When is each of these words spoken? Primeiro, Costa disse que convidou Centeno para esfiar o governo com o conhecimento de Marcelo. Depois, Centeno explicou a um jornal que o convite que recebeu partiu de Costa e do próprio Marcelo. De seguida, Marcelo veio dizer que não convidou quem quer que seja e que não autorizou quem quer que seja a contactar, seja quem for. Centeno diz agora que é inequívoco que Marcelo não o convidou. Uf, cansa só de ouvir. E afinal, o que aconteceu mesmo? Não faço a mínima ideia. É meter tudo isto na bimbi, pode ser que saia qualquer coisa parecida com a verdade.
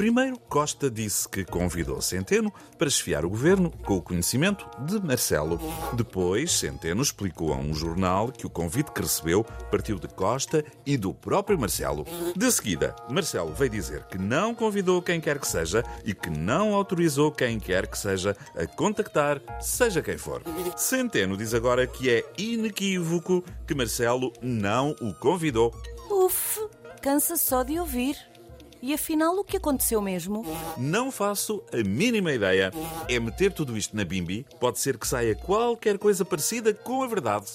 Primeiro, 0.00 0.38
Costa 0.48 0.90
disse 0.90 1.28
que 1.28 1.44
convidou 1.44 2.00
Centeno 2.00 2.50
para 2.78 2.88
esfiar 2.88 3.22
o 3.22 3.28
governo 3.28 3.70
com 3.84 3.98
o 3.98 4.02
conhecimento 4.02 4.66
de 4.86 4.98
Marcelo. 4.98 5.60
Depois, 5.92 6.52
Centeno 6.52 7.02
explicou 7.02 7.52
a 7.52 7.56
um 7.56 7.74
jornal 7.74 8.32
que 8.32 8.46
o 8.46 8.50
convite 8.50 8.92
que 8.92 9.02
recebeu 9.02 9.44
partiu 9.70 9.98
de 9.98 10.08
Costa 10.08 10.64
e 10.86 10.96
do 10.96 11.12
próprio 11.12 11.58
Marcelo. 11.58 12.06
De 12.34 12.50
seguida, 12.50 12.96
Marcelo 13.10 13.52
veio 13.52 13.70
dizer 13.70 14.04
que 14.04 14.16
não 14.16 14.54
convidou 14.54 15.02
quem 15.02 15.20
quer 15.20 15.38
que 15.38 15.46
seja 15.46 15.84
e 16.02 16.14
que 16.14 16.30
não 16.30 16.72
autorizou 16.72 17.30
quem 17.30 17.60
quer 17.60 17.86
que 17.86 17.98
seja 17.98 18.34
a 18.56 18.66
contactar, 18.66 19.38
seja 19.60 20.00
quem 20.00 20.16
for. 20.16 20.42
Centeno 20.78 21.36
diz 21.36 21.52
agora 21.52 21.86
que 21.86 22.08
é 22.08 22.24
inequívoco 22.38 23.44
que 23.66 23.74
Marcelo 23.74 24.32
não 24.40 24.96
o 25.00 25.12
convidou. 25.12 25.74
Uf, 26.10 26.58
cansa 27.02 27.36
só 27.36 27.62
de 27.62 27.78
ouvir. 27.78 28.29
E 28.82 28.94
afinal, 28.94 29.36
o 29.36 29.44
que 29.44 29.56
aconteceu 29.56 30.00
mesmo? 30.00 30.44
Não 30.76 31.10
faço 31.10 31.62
a 31.72 31.76
mínima 31.86 32.32
ideia. 32.32 32.70
É 33.08 33.20
meter 33.20 33.52
tudo 33.52 33.76
isto 33.76 33.94
na 33.96 34.04
bimbi, 34.04 34.46
pode 34.58 34.78
ser 34.78 34.96
que 34.96 35.06
saia 35.06 35.34
qualquer 35.34 35.98
coisa 35.98 36.24
parecida 36.24 36.72
com 36.72 37.02
a 37.02 37.06
verdade. 37.06 37.46